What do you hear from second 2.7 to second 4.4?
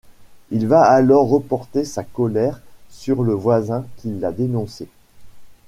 sur le voisin qui l'a